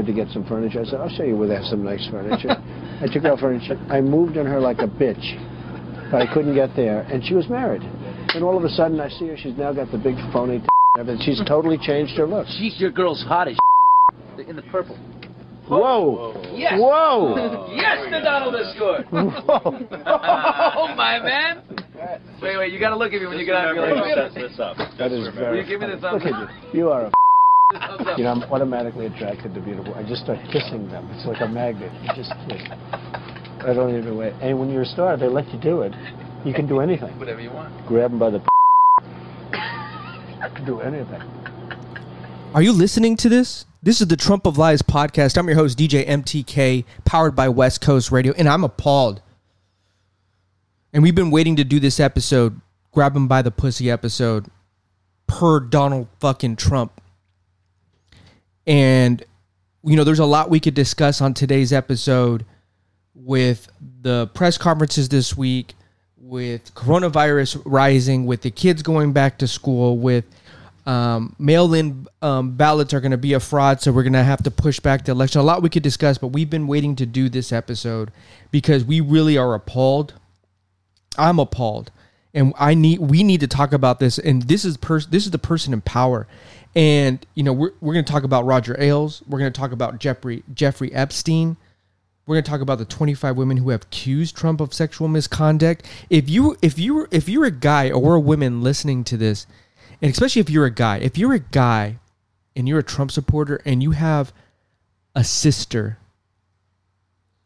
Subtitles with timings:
[0.00, 0.80] her to get some furniture.
[0.80, 2.50] I said, I'll show you where they have some nice furniture.
[3.00, 3.78] I took out furniture.
[3.88, 5.22] I moved on her like a bitch,
[6.10, 7.02] but I couldn't get there.
[7.02, 7.82] And she was married.
[8.34, 9.36] And all of a sudden, I see her.
[9.36, 10.68] She's now got the big phony and
[10.98, 11.22] everything.
[11.24, 12.46] She's totally changed her look.
[12.58, 13.60] She's your girl's hottest
[14.46, 14.96] in the purple.
[15.68, 16.34] Whoa!
[16.52, 16.74] Yes.
[16.80, 17.68] Whoa!
[17.76, 19.06] yes, the Donald has scored.
[19.10, 19.60] Whoa!
[20.06, 21.62] oh my man.
[22.42, 23.74] Wait, wait, you gotta look at me when you get out.
[23.74, 24.76] You're like, Set this up.
[24.98, 25.60] That is Will very.
[25.60, 26.48] you give me the thumbs Look up?
[26.48, 26.80] at you.
[26.80, 27.19] You are a.
[27.72, 28.18] Thumbs up.
[28.18, 29.94] You know, I'm automatically attracted to beautiful.
[29.94, 31.08] I just start kissing them.
[31.12, 31.92] It's like a magnet.
[32.02, 32.62] You just kiss.
[33.62, 34.32] I don't even wait.
[34.40, 35.92] And when you're a star, they let you do it.
[36.44, 37.18] You can do anything.
[37.18, 37.86] Whatever you want.
[37.86, 38.40] Grab them by the.
[38.40, 38.46] P
[39.52, 41.20] I can do anything.
[42.54, 43.66] Are you listening to this?
[43.82, 45.38] This is the Trump of Lies podcast.
[45.38, 49.22] I'm your host, DJ MTK, powered by West Coast Radio, and I'm appalled.
[50.92, 52.60] And we've been waiting to do this episode,
[52.92, 54.48] grab him by the pussy episode,
[55.28, 56.99] per Donald fucking Trump.
[58.70, 59.24] And,
[59.82, 62.46] you know, there's a lot we could discuss on today's episode
[63.16, 63.68] with
[64.00, 65.74] the press conferences this week,
[66.16, 70.24] with coronavirus rising, with the kids going back to school, with
[70.86, 74.44] um, mail-in um, ballots are going to be a fraud, so we're going to have
[74.44, 75.40] to push back the election.
[75.40, 78.12] A lot we could discuss, but we've been waiting to do this episode
[78.52, 80.14] because we really are appalled.
[81.18, 81.90] I'm appalled,
[82.32, 84.16] and I need we need to talk about this.
[84.18, 86.28] And this is pers- this is the person in power,
[86.74, 89.22] and you know we're we're going to talk about Roger Ailes.
[89.26, 91.56] We're going to talk about Jeffrey Jeffrey Epstein.
[92.26, 95.84] We're going to talk about the 25 women who have accused Trump of sexual misconduct.
[96.10, 99.46] If you if you if you're a guy or a woman listening to this,
[100.00, 101.96] and especially if you're a guy, if you're a guy
[102.54, 104.32] and you're a Trump supporter and you have
[105.14, 105.98] a sister,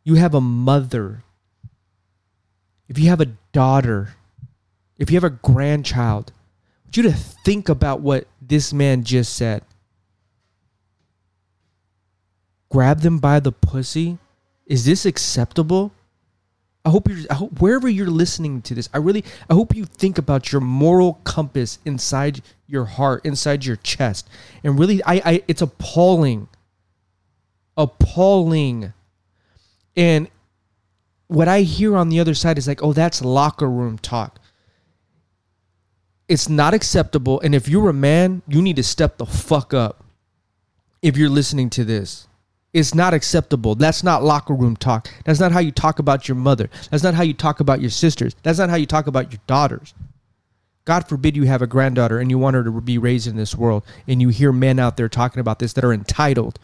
[0.04, 1.24] you have a mother,
[2.88, 4.14] if you have a daughter,
[4.98, 6.30] if you have a grandchild,
[6.96, 9.62] you to think about what this man just said.
[12.70, 14.18] Grab them by the pussy.
[14.66, 15.92] Is this acceptable?
[16.84, 19.84] I hope you're I hope wherever you're listening to this, I really I hope you
[19.84, 24.28] think about your moral compass inside your heart, inside your chest.
[24.62, 26.48] And really I, I it's appalling.
[27.76, 28.92] Appalling.
[29.96, 30.28] And
[31.28, 34.38] what I hear on the other side is like, oh, that's locker room talk.
[36.28, 37.40] It's not acceptable.
[37.40, 40.04] And if you're a man, you need to step the fuck up
[41.02, 42.26] if you're listening to this.
[42.72, 43.76] It's not acceptable.
[43.76, 45.08] That's not locker room talk.
[45.24, 46.68] That's not how you talk about your mother.
[46.90, 48.34] That's not how you talk about your sisters.
[48.42, 49.94] That's not how you talk about your daughters.
[50.84, 53.54] God forbid you have a granddaughter and you want her to be raised in this
[53.54, 56.58] world and you hear men out there talking about this that are entitled.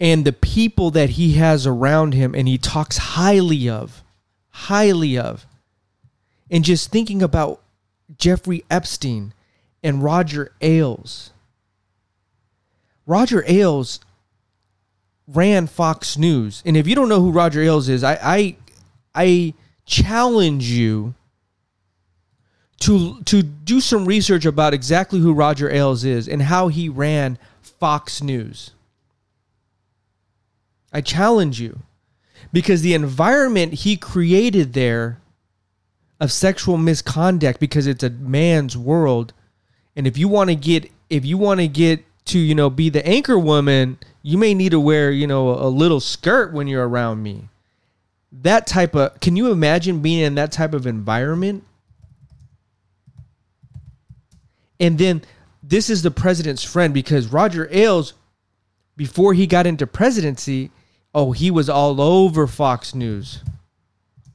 [0.00, 4.02] And the people that he has around him and he talks highly of,
[4.48, 5.46] highly of.
[6.54, 7.60] And just thinking about
[8.16, 9.34] Jeffrey Epstein
[9.82, 11.32] and Roger Ailes.
[13.06, 13.98] Roger Ailes
[15.26, 18.56] ran Fox News, and if you don't know who Roger Ailes is, I I,
[19.16, 19.54] I
[19.84, 21.14] challenge you
[22.80, 27.36] to to do some research about exactly who Roger Ailes is and how he ran
[27.62, 28.70] Fox News.
[30.92, 31.80] I challenge you
[32.52, 35.18] because the environment he created there
[36.24, 39.32] of sexual misconduct because it's a man's world.
[39.94, 42.88] And if you want to get if you want to get to you know be
[42.88, 46.88] the anchor woman you may need to wear you know a little skirt when you're
[46.88, 47.48] around me.
[48.32, 51.62] That type of can you imagine being in that type of environment?
[54.80, 55.22] And then
[55.62, 58.14] this is the president's friend because roger ailes
[58.96, 60.70] before he got into presidency
[61.14, 63.44] oh he was all over fox news.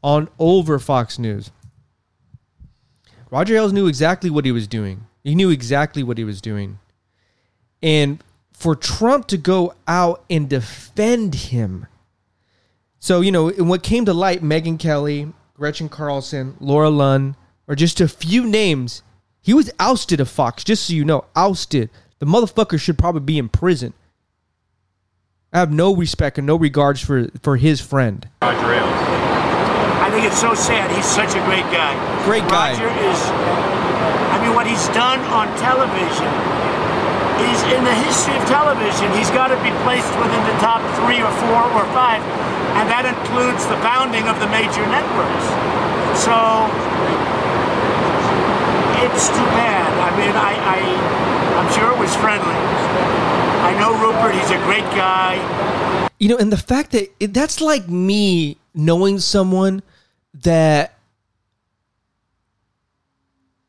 [0.01, 1.51] On over fox news
[3.31, 6.79] roger ailes knew exactly what he was doing he knew exactly what he was doing
[7.81, 8.23] and
[8.59, 11.88] for Trump to go out and defend him.
[13.00, 17.35] So, you know, in what came to light, Megyn Kelly, Gretchen Carlson, Laurie Luhn,
[17.69, 19.01] are just a few names.
[19.41, 21.89] He was ousted of Fox, just so you know, ousted.
[22.19, 23.94] The motherfucker should probably be in prison.
[25.53, 28.27] I have no respect and no regards for, for his friend.
[28.42, 29.28] Roger Ailes.
[30.29, 30.93] It's so sad.
[30.93, 31.97] He's such a great guy.
[32.21, 32.77] Great guy.
[32.77, 33.17] Roger is,
[34.29, 36.29] I mean, what he's done on television
[37.49, 39.09] is in the history of television.
[39.17, 42.21] He's got to be placed within the top three or four or five,
[42.77, 45.49] and that includes the founding of the major networks.
[46.21, 46.37] So
[49.01, 49.89] it's too bad.
[49.97, 50.77] I mean, I, I
[51.57, 52.53] I'm sure it was friendly.
[53.65, 54.37] I know Rupert.
[54.37, 55.41] He's a great guy.
[56.21, 59.81] You know, and the fact that it, that's like me knowing someone
[60.33, 60.95] that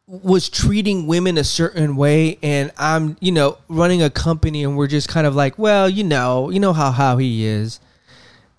[0.06, 4.88] was treating women a certain way and I'm, you know, running a company and we're
[4.88, 7.78] just kind of like, well, you know, you know how how he is.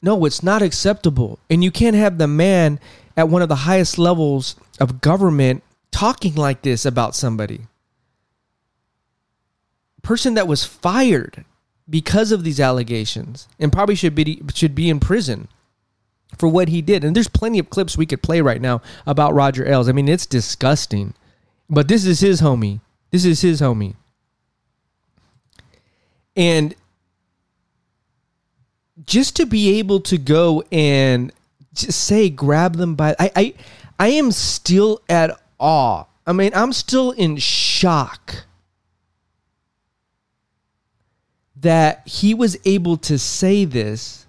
[0.01, 1.39] No, it's not acceptable.
[1.49, 2.79] And you can't have the man
[3.17, 5.61] at one of the highest levels of government
[5.91, 7.67] talking like this about somebody.
[10.01, 11.43] Person that was fired
[11.89, 15.49] because of these allegations and probably should be should be in prison
[16.37, 17.03] for what he did.
[17.03, 19.89] And there's plenty of clips we could play right now about Roger Ailes.
[19.89, 21.13] I mean, it's disgusting.
[21.69, 22.81] But this is his homie.
[23.11, 23.95] This is his homie.
[26.35, 26.75] And
[29.05, 31.31] just to be able to go and
[31.73, 33.53] just say grab them by I I
[33.99, 36.05] I am still at awe.
[36.25, 38.45] I mean, I'm still in shock
[41.55, 44.25] that he was able to say this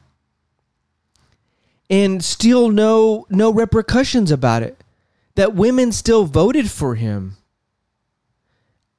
[1.93, 4.83] and still no no repercussions about it.
[5.35, 7.37] That women still voted for him.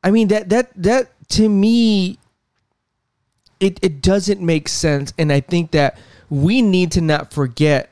[0.03, 2.19] I mean that that that to me
[3.59, 5.11] it it doesn't make sense.
[5.17, 5.97] And i think that
[6.29, 7.89] we need to not forget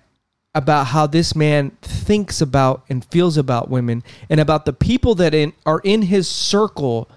[0.53, 5.33] about how this man thinks about and feels about women and about the people that
[5.33, 7.09] in, are in his circle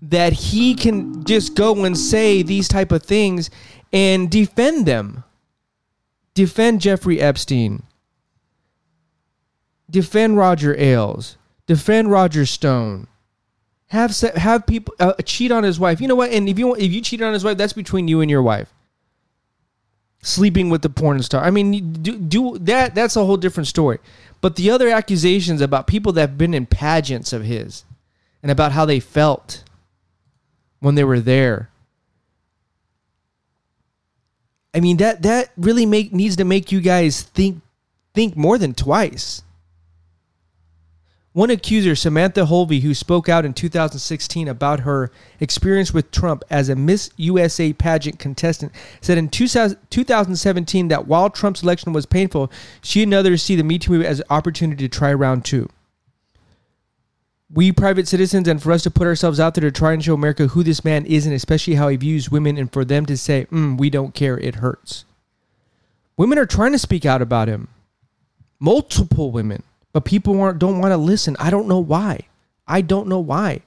[0.00, 3.50] that he can just go and say these type of things
[3.92, 5.22] and defend them
[6.38, 7.82] defend jeffrey epstein.
[9.90, 11.36] Defend roger ailes.
[11.66, 13.08] Defend roger stone.
[13.88, 16.00] Have se- have people uh, cheat on his wife.
[16.00, 16.30] You know what?
[16.30, 18.72] And if you if you cheat on his wife that's between you and your wife.
[20.22, 21.42] Sleeping with the porn star.
[21.42, 23.98] I mean do, do that that's a whole different story.
[24.40, 27.82] But the other accusations about people that have been in pageants of his
[28.44, 29.64] and about how they felt
[30.78, 31.68] when they were there.
[34.78, 37.62] I mean that that really make needs to make you guys think
[38.14, 39.42] think more than twice.
[41.32, 45.10] One accuser, Samantha Holvey, who spoke out in 2016 about her
[45.40, 48.70] experience with Trump as a Miss USA pageant contestant,
[49.00, 53.80] said in 2017 that while Trump's election was painful, she and others see the Me
[53.80, 55.68] Too movement as an opportunity to try round two
[57.52, 60.14] we private citizens and for us to put ourselves out there to try and show
[60.14, 63.16] America who this man is and especially how he views women and for them to
[63.16, 65.04] say, mm, we don't care, it hurts.
[66.16, 67.68] Women are trying to speak out about him.
[68.60, 69.62] Multiple women.
[69.92, 71.36] But people aren't, don't want to listen.
[71.38, 72.20] I don't know why.
[72.66, 73.62] I don't know why.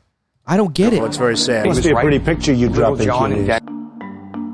[0.46, 0.98] I don't get it.
[0.98, 1.66] Well, it's very sad.
[1.66, 3.81] It must be a pretty picture you drop into John these.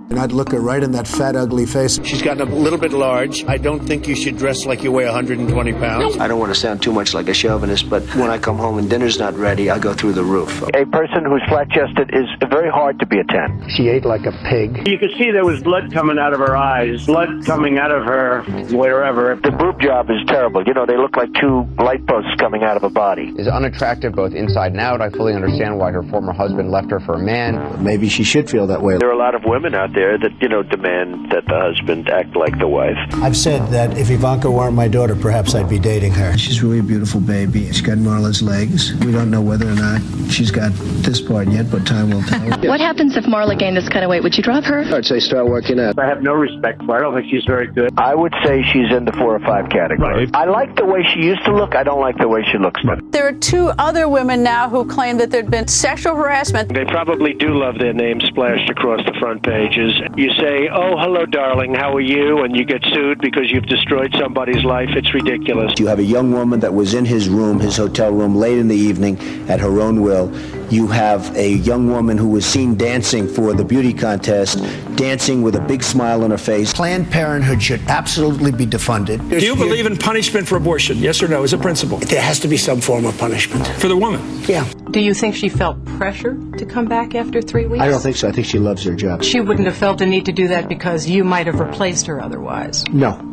[0.10, 2.00] And I'd look her right in that fat, ugly face.
[2.04, 3.44] She's gotten a little bit large.
[3.46, 6.18] I don't think you should dress like you weigh 120 pounds.
[6.18, 8.78] I don't want to sound too much like a chauvinist, but when I come home
[8.78, 10.62] and dinner's not ready, I go through the roof.
[10.74, 13.68] A person who's flat chested is very hard to be a 10.
[13.76, 14.88] She ate like a pig.
[14.88, 18.06] You could see there was blood coming out of her eyes, blood coming out of
[18.06, 18.44] her
[18.76, 19.36] wherever.
[19.36, 20.64] The boob job is terrible.
[20.66, 23.34] You know, they look like two light posts coming out of a body.
[23.38, 25.02] Is unattractive both inside and out.
[25.02, 27.84] I fully understand why her former husband left her for a man.
[27.84, 28.98] Maybe she should feel that way.
[28.98, 32.10] There are a lot of women out there that, you know, demand that the husband
[32.10, 32.98] act like the wife.
[33.16, 36.38] I've said that if Ivanka weren't my daughter, perhaps I'd be dating her.
[36.38, 37.66] She's really a beautiful baby.
[37.68, 38.94] She's got Marla's legs.
[39.06, 40.72] We don't know whether or not she's got
[41.04, 42.38] this part yet, but time will tell.
[42.68, 44.24] What happens if Marla gained this kind of weight?
[44.24, 44.80] Would you drop her?
[44.94, 45.98] I'd say start working out.
[45.98, 46.98] I have no respect for her.
[46.98, 47.92] I don't think she's very good.
[47.98, 50.26] I would say she's in the four or five category.
[50.26, 50.36] Right.
[50.36, 51.76] I like the way she used to look.
[51.76, 52.98] I don't like the way she looks now.
[53.28, 56.74] There are two other women now who claim that there'd been sexual harassment.
[56.74, 60.00] They probably do love their names splashed across the front pages.
[60.16, 62.44] You say, oh, hello, darling, how are you?
[62.44, 64.88] And you get sued because you've destroyed somebody's life.
[64.92, 65.74] It's ridiculous.
[65.78, 68.70] You have a young woman that was in his room, his hotel room, late in
[68.70, 70.30] the evening at her own will.
[70.70, 74.60] You have a young woman who was seen dancing for the beauty contest,
[74.98, 76.74] dancing with a big smile on her face.
[76.74, 79.30] Planned Parenthood should absolutely be defunded.
[79.30, 80.98] Do you believe in punishment for abortion?
[80.98, 82.00] Yes or no, as a principle?
[82.00, 83.66] There has to be some form of punishment.
[83.80, 84.22] For the woman?
[84.44, 84.70] Yeah.
[84.92, 87.82] Do you think she felt pressure to come back after three weeks?
[87.82, 88.28] I don't think so.
[88.28, 89.24] I think she loves her job.
[89.24, 92.22] She wouldn't have felt a need to do that because you might have replaced her
[92.22, 92.84] otherwise.
[92.90, 93.24] No.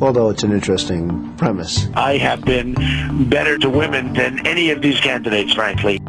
[0.00, 1.86] Although it's an interesting premise.
[1.94, 6.00] I have been better to women than any of these candidates, frankly.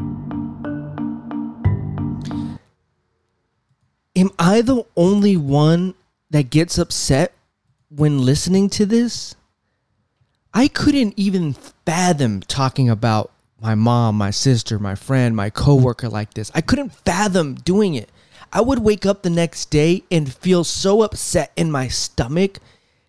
[4.22, 5.96] Am I the only one
[6.30, 7.34] that gets upset
[7.90, 9.34] when listening to this?
[10.54, 11.54] I couldn't even
[11.88, 16.52] fathom talking about my mom, my sister, my friend, my coworker like this.
[16.54, 18.12] I couldn't fathom doing it.
[18.54, 22.60] I would wake up the next day and feel so upset in my stomach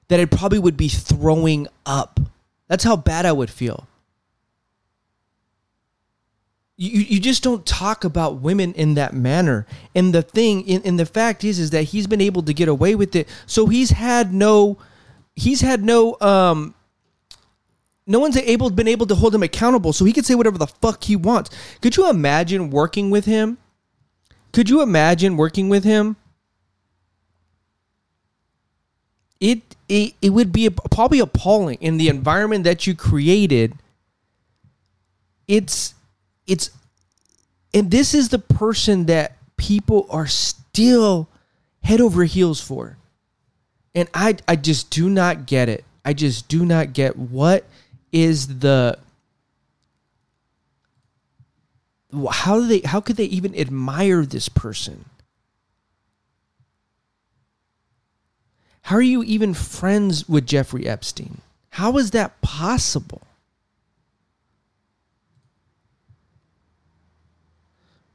[0.09, 2.21] that I probably would be throwing up.
[2.69, 3.87] That's how bad I would feel.
[6.77, 9.67] You, you just don't talk about women in that manner.
[9.95, 12.69] And the thing, and, and the fact is, is that he's been able to get
[12.69, 13.29] away with it.
[13.47, 14.79] So he's had no,
[15.37, 16.75] he's had no, um,
[18.07, 20.67] no one's able been able to hold him accountable, so he could say whatever the
[20.67, 21.51] fuck he wants.
[21.81, 23.59] Could you imagine working with him?
[24.53, 26.17] Could you imagine working with him?
[29.41, 33.75] It it, it would be probably appalling in the environment that you created.
[35.47, 35.95] It's
[36.47, 36.71] it's
[37.75, 41.29] and this is the person that people are still
[41.83, 42.97] head over heels for.
[43.95, 45.85] And I I just do not get it.
[46.05, 47.65] I just do not get what
[48.11, 48.99] is the
[52.31, 55.07] how do they how could they even admire this person?
[58.83, 61.41] How are you even friends with Jeffrey Epstein?
[61.71, 63.23] How is that possible?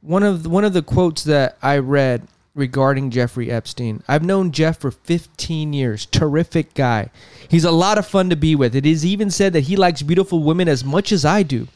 [0.00, 4.02] One of the, one of the quotes that I read regarding Jeffrey Epstein.
[4.08, 6.06] I've known Jeff for 15 years.
[6.06, 7.10] Terrific guy.
[7.48, 8.74] He's a lot of fun to be with.
[8.74, 11.68] It is even said that he likes beautiful women as much as I do.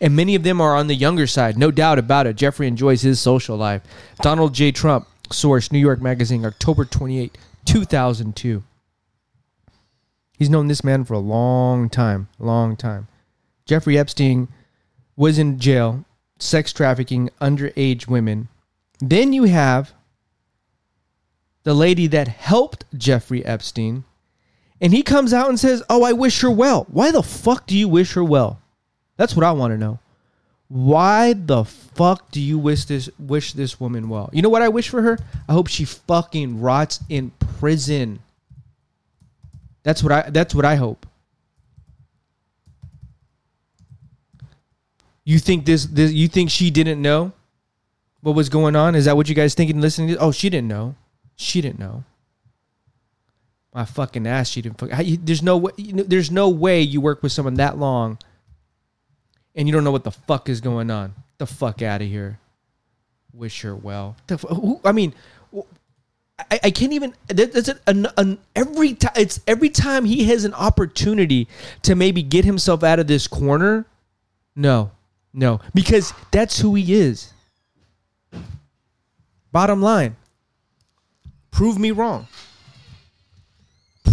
[0.00, 1.58] And many of them are on the younger side.
[1.58, 2.36] No doubt about it.
[2.36, 3.82] Jeffrey enjoys his social life.
[4.22, 4.72] Donald J.
[4.72, 8.62] Trump, source New York Magazine, October 28, 2002.
[10.38, 13.08] He's known this man for a long time, long time.
[13.66, 14.48] Jeffrey Epstein
[15.16, 16.06] was in jail,
[16.42, 18.48] sex trafficking underage women.
[18.98, 19.92] Then you have
[21.62, 24.04] the lady that helped Jeffrey Epstein,
[24.80, 27.76] and he comes out and says, "Oh, I wish her well." Why the fuck do
[27.76, 28.60] you wish her well?
[29.16, 29.98] That's what I want to know.
[30.68, 34.30] Why the fuck do you wish this wish this woman well?
[34.32, 35.18] You know what I wish for her?
[35.48, 38.20] I hope she fucking rots in prison.
[39.82, 41.06] That's what I that's what I hope.
[45.30, 47.30] You think this, this you think she didn't know
[48.20, 48.96] what was going on?
[48.96, 50.16] Is that what you guys thinking listening to?
[50.16, 50.96] Oh, she didn't know.
[51.36, 52.02] She didn't know.
[53.72, 54.48] My fucking ass.
[54.48, 54.80] She didn't.
[54.80, 55.70] Fuck, there's no way.
[55.76, 58.18] You know, there's no way you work with someone that long,
[59.54, 61.14] and you don't know what the fuck is going on.
[61.38, 62.40] The fuck out of here.
[63.32, 64.16] Wish her well.
[64.48, 65.14] Who, I mean,
[66.50, 67.14] I, I can't even.
[67.28, 69.12] That's an, an, every time.
[69.14, 71.46] It's every time he has an opportunity
[71.82, 73.86] to maybe get himself out of this corner.
[74.56, 74.90] No,
[75.32, 77.32] no, because that's who he is.
[79.52, 80.16] Bottom line,
[81.60, 82.26] Prove me wrong.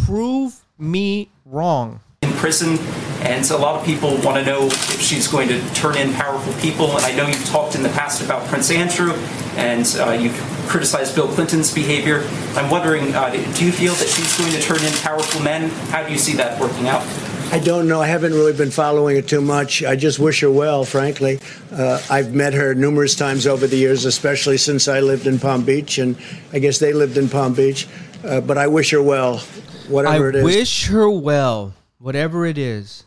[0.03, 2.01] Prove me wrong.
[2.21, 2.77] In prison,
[3.21, 6.11] and so a lot of people want to know if she's going to turn in
[6.13, 6.97] powerful people.
[6.97, 9.13] And I know you've talked in the past about Prince Andrew,
[9.55, 12.27] and uh, you've criticized Bill Clinton's behavior.
[12.55, 15.69] I'm wondering, uh, do you feel that she's going to turn in powerful men?
[15.89, 17.03] How do you see that working out?
[17.49, 18.01] I don't know.
[18.01, 19.81] I haven't really been following it too much.
[19.83, 21.39] I just wish her well, frankly.
[21.71, 25.63] Uh, I've met her numerous times over the years, especially since I lived in Palm
[25.63, 26.17] Beach, and
[26.51, 27.87] I guess they lived in Palm Beach.
[28.23, 29.39] Uh, but I wish her well,
[29.87, 30.43] whatever I it is.
[30.43, 33.05] wish her well, whatever it is.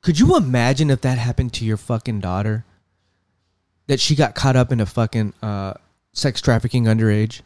[0.00, 2.64] Could you imagine if that happened to your fucking daughter?
[3.88, 5.74] That she got caught up in a fucking uh,
[6.12, 7.42] sex trafficking underage?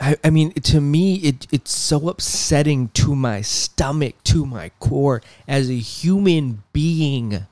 [0.00, 5.20] I, I mean, to me, it it's so upsetting to my stomach, to my core,
[5.46, 7.46] as a human being,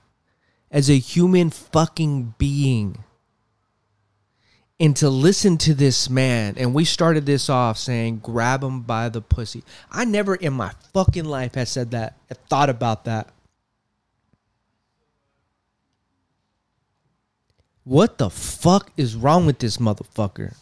[0.71, 3.05] as a human fucking being.
[4.81, 9.09] And to listen to this man, and we started this off saying, grab him by
[9.09, 9.65] the pussy.
[9.91, 13.29] I never in my fucking life had said that, had thought about that.
[17.83, 20.55] What the fuck is wrong with this motherfucker?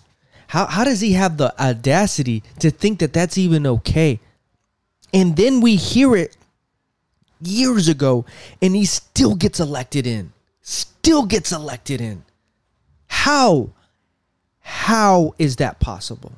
[0.49, 4.21] How how does he have the audacity to think that that's even okay?
[5.12, 6.37] And then we hear it
[7.41, 8.25] years ago
[8.62, 10.33] and he still gets elected in.
[10.62, 12.25] Still gets elected in.
[13.07, 13.71] How?
[14.61, 16.33] How is that possible?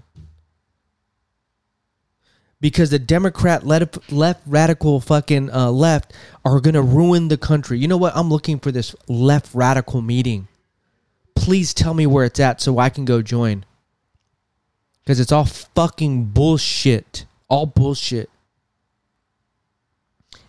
[2.61, 6.13] Because the Democrat left, left radical fucking uh, left
[6.45, 7.79] are gonna ruin the country.
[7.79, 8.17] You know what?
[8.17, 10.49] I'm looking for this left radical meeting.
[11.37, 13.65] Please tell me where it's at so I can go join
[15.09, 17.25] because it's all fucking bullshit.
[17.49, 18.29] All bullshit.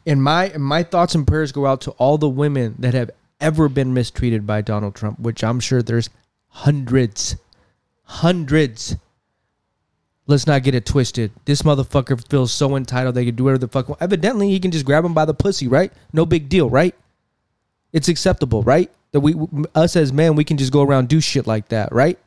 [0.06, 3.70] And my my thoughts and prayers go out to all the women that have ever
[3.70, 6.10] been mistreated by Donald Trump, which I'm sure there's
[6.50, 7.38] hundreds,
[8.04, 8.98] hundreds.
[10.28, 11.32] Let's not get it twisted.
[11.46, 13.96] This motherfucker feels so entitled they can do whatever the fuck.
[14.02, 15.94] Evidently, he can just grab him by the pussy, right?
[16.12, 16.94] No big deal, right?
[17.94, 18.92] It's acceptable, right?
[19.14, 19.36] That we
[19.74, 22.20] us as men, we can just go around do shit like that, right?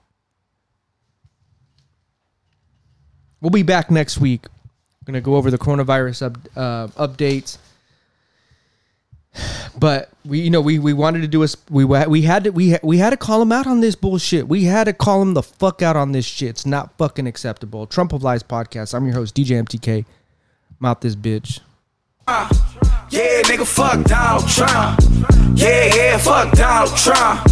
[3.42, 4.46] We'll be back next week.
[4.46, 7.58] I'm Going to go over the coronavirus up, uh, updates.
[9.76, 12.76] But we, you know, we, we wanted to do a we we had to we
[12.82, 14.46] we had to call him out on this bullshit.
[14.46, 16.50] We had to call him the fuck out on this shit.
[16.50, 17.86] It's not fucking acceptable.
[17.86, 18.94] Trump of Lies podcast.
[18.94, 20.04] I'm your host DJ MTK.
[20.78, 21.60] Mouth this bitch.
[22.28, 25.00] Yeah, nigga, fuck Donald Trump.
[25.58, 27.46] Yeah, yeah, fuck Donald Trump.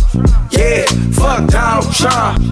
[0.52, 2.42] Yeah, fuck Donald Trump.